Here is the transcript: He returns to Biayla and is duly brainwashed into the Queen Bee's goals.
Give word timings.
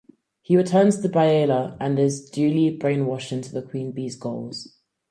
He 0.41 0.57
returns 0.57 0.99
to 0.99 1.09
Biayla 1.09 1.77
and 1.79 1.99
is 1.99 2.27
duly 2.27 2.75
brainwashed 2.75 3.31
into 3.31 3.53
the 3.53 3.61
Queen 3.61 3.91
Bee's 3.91 4.15
goals. 4.15 4.79